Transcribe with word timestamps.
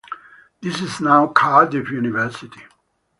This 0.63 0.81
is 0.81 0.99
now 0.99 1.27
Cardiff 1.27 1.91
University. 1.91 2.63